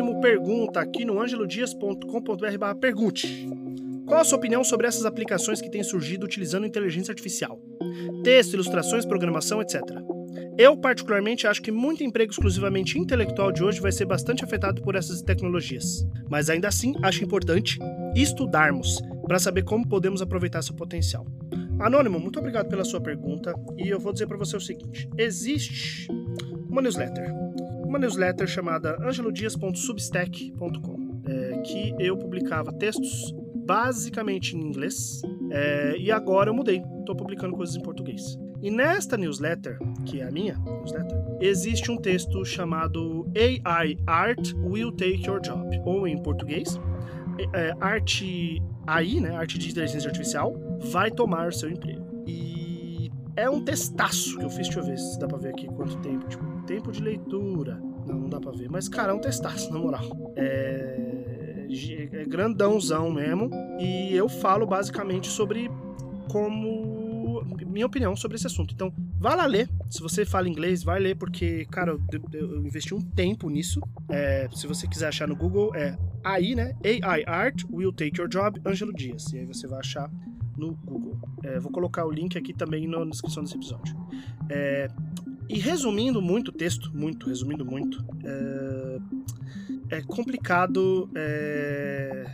[0.00, 3.46] Anônimo pergunta aqui no angelodias.com.br pergunte.
[4.06, 7.60] Qual a sua opinião sobre essas aplicações que têm surgido utilizando inteligência artificial?
[8.24, 9.82] Texto, ilustrações, programação, etc.
[10.56, 14.94] Eu, particularmente, acho que muito emprego exclusivamente intelectual de hoje vai ser bastante afetado por
[14.94, 16.06] essas tecnologias.
[16.30, 17.78] Mas ainda assim, acho importante
[18.16, 21.26] estudarmos para saber como podemos aproveitar seu potencial.
[21.78, 26.08] Anônimo, muito obrigado pela sua pergunta e eu vou dizer para você o seguinte: existe
[26.70, 27.34] uma newsletter,
[27.90, 33.34] uma newsletter chamada angelodias.substack.com, é, que eu publicava textos
[33.66, 38.38] basicamente em inglês é, e agora eu mudei, estou publicando coisas em português.
[38.62, 39.76] E nesta newsletter,
[40.06, 45.82] que é a minha newsletter, existe um texto chamado AI Art Will Take Your Job,
[45.84, 46.78] ou em português,
[47.52, 50.54] é, arte AI, né, arte de inteligência artificial,
[50.92, 52.06] vai tomar seu emprego.
[52.24, 55.66] E é um testaço que eu fiz, deixa eu ver se dá pra ver aqui
[55.66, 57.82] quanto tempo, tipo, tempo de leitura.
[58.06, 60.04] Não, não dá pra ver, mas cara, é um testaço, na moral.
[60.36, 61.66] É,
[62.12, 63.50] é grandãozão mesmo,
[63.80, 65.68] e eu falo basicamente sobre
[66.30, 68.72] como minha opinião sobre esse assunto.
[68.72, 69.68] Então, vá lá ler.
[69.88, 72.00] Se você fala inglês, vai ler, porque, cara, eu,
[72.32, 73.80] eu investi um tempo nisso.
[74.08, 76.74] É, se você quiser achar no Google, é AI, né?
[76.84, 79.32] AI Art Will Take Your Job, Ângelo Dias.
[79.32, 80.10] E aí você vai achar
[80.56, 81.18] no Google.
[81.44, 83.96] É, vou colocar o link aqui também na descrição desse episódio.
[84.48, 84.88] É,
[85.50, 88.04] e resumindo muito o texto, muito, resumindo muito,
[89.90, 91.10] é, é complicado.
[91.14, 92.24] É,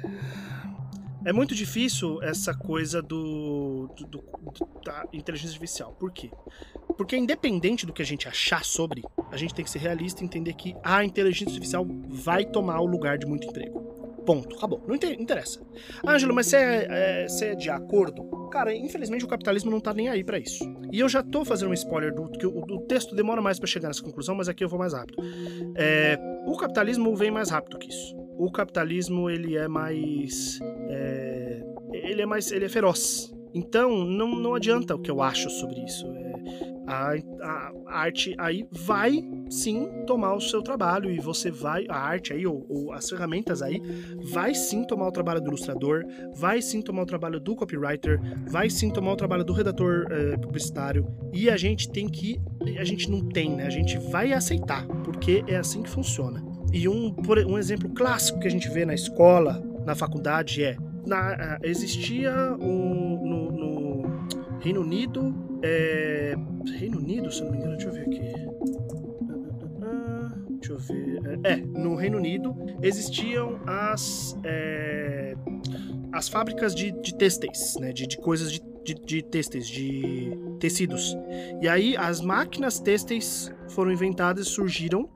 [1.24, 4.24] é muito difícil essa coisa do, do, do,
[4.84, 5.92] da inteligência artificial.
[5.98, 6.30] Por quê?
[6.96, 10.26] Porque independente do que a gente achar sobre, a gente tem que ser realista e
[10.26, 13.85] entender que a inteligência artificial vai tomar o lugar de muito emprego.
[14.26, 14.56] Ponto.
[14.56, 14.82] Acabou.
[14.86, 15.60] Não interessa.
[16.06, 18.48] Ângelo, mas você é, é, é de acordo?
[18.50, 20.64] Cara, infelizmente o capitalismo não tá nem aí para isso.
[20.92, 23.66] E eu já tô fazendo um spoiler do que o, o texto demora mais para
[23.66, 25.22] chegar nessa conclusão, mas aqui eu vou mais rápido.
[25.76, 30.58] É, o capitalismo vem mais rápido que isso o capitalismo ele é mais
[30.88, 31.62] é,
[31.92, 35.82] ele é mais ele é feroz então não, não adianta o que eu acho sobre
[35.84, 36.25] isso é,
[36.86, 42.32] a, a, arte aí vai sim tomar o seu trabalho e você vai a arte
[42.32, 43.80] aí ou, ou, as ferramentas aí
[44.32, 46.04] vai sim tomar o trabalho do ilustrador
[46.36, 50.36] vai sim tomar o trabalho do copywriter vai sim tomar o trabalho do redator é,
[50.36, 51.06] publicitário.
[51.32, 52.40] E a gente tem que
[52.78, 53.66] a gente não tem né?
[53.66, 56.44] A gente vai aceitar porque é assim que funciona.
[56.72, 57.14] E um,
[57.48, 60.76] um exemplo clássico que a gente vê na escola, na faculdade, é:
[61.06, 63.45] na, existia um, no
[64.60, 65.34] Reino Unido.
[65.62, 66.34] É,
[66.78, 68.20] Reino Unido, se não me engano, deixa eu ver aqui.
[70.50, 71.40] Deixa eu ver.
[71.44, 75.34] É, no Reino Unido existiam as, é,
[76.12, 77.92] as fábricas de, de têxteis, né?
[77.92, 81.16] De, de coisas de, de, de têxteis, de tecidos.
[81.60, 85.08] E aí as máquinas têxteis foram inventadas, surgiram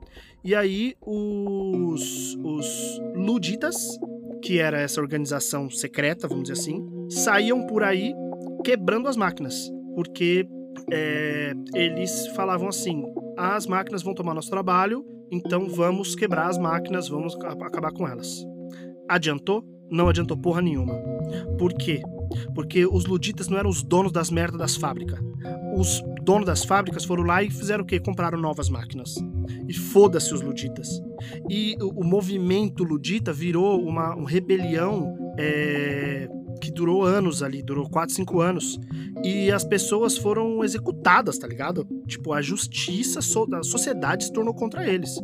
[0.42, 3.76] e aí os, os luditas,
[4.42, 8.14] que era essa organização secreta, vamos dizer assim, saíam por aí
[8.62, 10.46] quebrando as máquinas, porque
[10.90, 13.02] é, eles falavam assim:
[13.36, 18.44] as máquinas vão tomar nosso trabalho, então vamos quebrar as máquinas, vamos acabar com elas.
[19.08, 19.64] Adiantou?
[19.90, 20.94] Não adiantou porra nenhuma.
[21.58, 22.00] Por quê?
[22.54, 25.18] Porque os luditas não eram os donos das merdas das fábricas.
[25.76, 27.98] Os donos das fábricas foram lá e fizeram o quê?
[27.98, 29.16] Compraram novas máquinas.
[29.68, 31.02] E foda-se os luditas.
[31.48, 36.28] E o, o, movimento ludita virou uma, uma rebelião é,
[36.60, 38.78] que durou anos ali, durou 4, 5 anos.
[39.24, 41.86] E as pessoas foram executadas, tá ligado?
[42.06, 45.18] Tipo, a justiça da sociedade se tornou contra eles.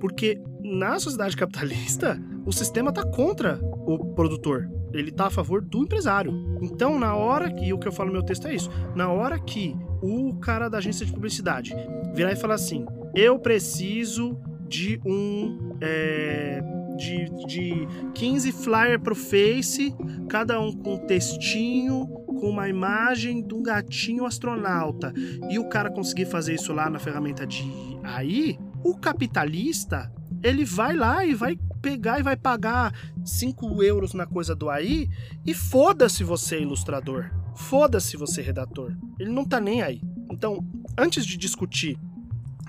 [0.00, 5.82] Porque na sociedade capitalista, o sistema tá contra o produtor ele tá a favor do
[5.82, 6.32] empresário.
[6.62, 9.38] Então, na hora que, o que eu falo no meu texto é isso, na hora
[9.38, 11.74] que o cara da agência de publicidade
[12.14, 15.76] virar e falar assim, eu preciso de um...
[15.80, 16.62] É,
[16.96, 17.72] de, de
[18.14, 19.94] 15 flyer pro Face,
[20.28, 25.12] cada um com textinho, com uma imagem de um gatinho astronauta,
[25.48, 27.64] e o cara conseguir fazer isso lá na ferramenta de
[28.02, 30.12] AI, o capitalista,
[30.42, 32.92] ele vai lá e vai pegar e vai pagar
[33.24, 35.08] 5 euros na coisa do AI
[35.44, 37.30] e foda-se você, ilustrador.
[37.56, 38.94] Foda-se você, redator.
[39.18, 40.00] Ele não tá nem aí.
[40.30, 40.64] Então,
[40.98, 41.98] antes de discutir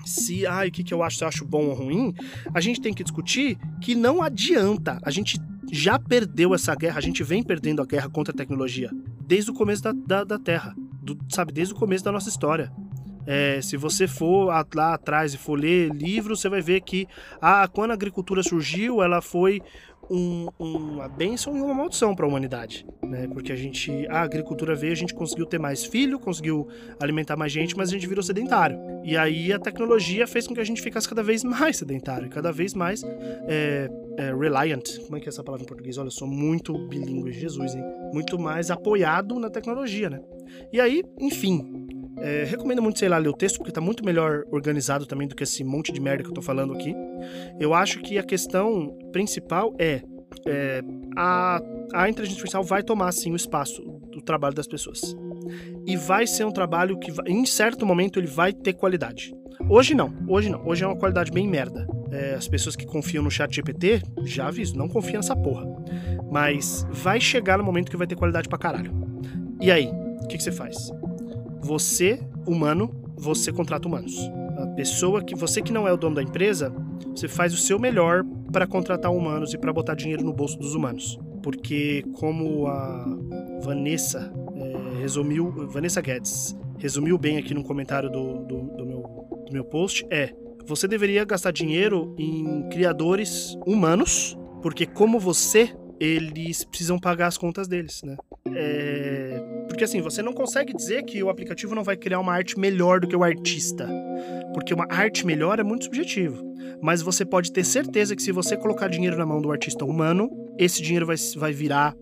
[0.08, 2.14] se, ai, o que, que eu acho, se eu acho bom ou ruim,
[2.54, 4.98] a gente tem que discutir que não adianta.
[5.02, 5.38] A gente
[5.70, 8.90] já perdeu essa guerra, a gente vem perdendo a guerra contra a tecnologia
[9.28, 12.72] desde o começo da, da, da Terra, do, sabe, desde o começo da nossa história.
[13.26, 17.06] É, se você for lá atrás e for ler livros, você vai ver que
[17.42, 19.60] a, quando a agricultura surgiu, ela foi
[20.10, 23.28] um, uma bênção e uma maldição para a humanidade, né?
[23.28, 26.68] Porque a gente, a agricultura veio, a gente conseguiu ter mais filho, conseguiu
[27.00, 28.78] alimentar mais gente, mas a gente virou sedentário.
[29.04, 32.52] E aí a tecnologia fez com que a gente ficasse cada vez mais sedentário, cada
[32.52, 34.98] vez mais é, é, reliant.
[35.04, 35.98] Como é que é essa palavra em português?
[35.98, 37.84] Olha, eu sou muito bilíngue, Jesus, hein?
[38.12, 40.20] Muito mais apoiado na tecnologia, né?
[40.72, 41.87] E aí, enfim,
[42.20, 45.34] é, recomendo muito, sei lá, ler o texto, porque tá muito melhor organizado também do
[45.34, 46.94] que esse monte de merda que eu tô falando aqui.
[47.58, 50.02] Eu acho que a questão principal é,
[50.46, 50.82] é
[51.16, 51.60] a,
[51.94, 55.16] a inteligência artificial vai tomar, sim, o espaço do trabalho das pessoas.
[55.86, 59.34] E vai ser um trabalho que, em certo momento, ele vai ter qualidade.
[59.68, 60.66] Hoje não, hoje não.
[60.66, 61.86] Hoje é uma qualidade bem merda.
[62.10, 65.66] É, as pessoas que confiam no chat GPT, já aviso, não confia nessa porra.
[66.30, 68.92] Mas vai chegar no momento que vai ter qualidade pra caralho.
[69.60, 69.90] E aí,
[70.22, 70.90] o que, que você faz?
[71.62, 74.16] Você, humano, você contrata humanos.
[74.58, 76.72] A pessoa que você que não é o dono da empresa,
[77.14, 80.74] você faz o seu melhor para contratar humanos e para botar dinheiro no bolso dos
[80.74, 81.18] humanos.
[81.42, 83.04] Porque como a
[83.62, 89.52] Vanessa é, resumiu, Vanessa Guedes resumiu bem aqui no comentário do, do, do, meu, do
[89.52, 90.32] meu post, é
[90.64, 97.66] você deveria gastar dinheiro em criadores humanos, porque como você, eles precisam pagar as contas
[97.66, 98.16] deles, né?
[98.54, 99.57] É...
[99.78, 102.98] Porque assim, você não consegue dizer que o aplicativo não vai criar uma arte melhor
[102.98, 103.88] do que o artista.
[104.52, 106.44] Porque uma arte melhor é muito subjetivo.
[106.82, 110.28] Mas você pode ter certeza que se você colocar dinheiro na mão do artista humano,
[110.58, 111.94] esse dinheiro vai, vai virar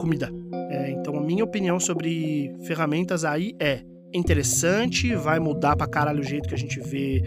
[0.00, 0.32] comida.
[0.70, 3.82] É, então, a minha opinião sobre ferramentas aí é
[4.14, 7.22] interessante, vai mudar pra caralho o jeito que a gente vê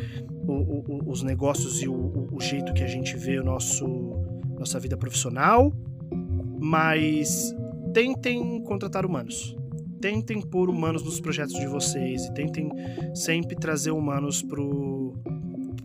[0.48, 3.86] o, o, os negócios e o, o, jeito que a gente vê o nosso
[4.58, 5.72] nossa vida profissional,
[6.60, 7.56] mas
[7.94, 9.61] tentem contratar humanos.
[10.02, 12.70] Tentem pôr humanos nos projetos de vocês e tentem
[13.14, 15.14] sempre trazer humanos pro,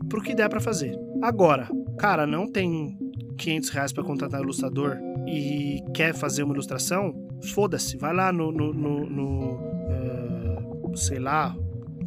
[0.08, 0.98] pro que der para fazer.
[1.22, 1.68] Agora,
[1.98, 2.98] cara, não tem
[3.36, 4.96] 500 reais para contratar um ilustrador
[5.26, 7.14] e quer fazer uma ilustração,
[7.52, 11.54] foda-se, vai lá no, no, no, no uh, sei lá,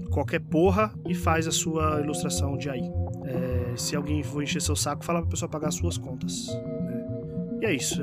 [0.10, 2.92] qualquer porra e faz a sua ilustração de aí.
[3.26, 6.48] É, se alguém for encher seu saco, fala pra pessoa pagar as suas contas.
[6.48, 7.60] Né?
[7.62, 8.02] E é isso.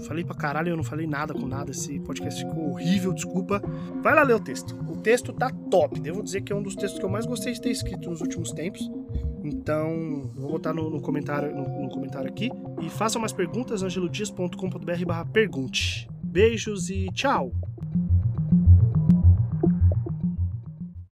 [0.00, 1.70] Falei pra caralho, eu não falei nada com nada.
[1.70, 3.62] Esse podcast ficou horrível, desculpa.
[4.02, 4.74] Vai lá ler o texto.
[4.88, 6.00] O texto tá top.
[6.00, 8.20] Devo dizer que é um dos textos que eu mais gostei de ter escrito nos
[8.20, 8.90] últimos tempos.
[9.44, 12.50] Então, vou botar no, no comentário, no, no, comentário aqui.
[12.80, 16.08] E façam mais perguntas, angelodias.com.br barra pergunte.
[16.22, 17.52] Beijos e tchau!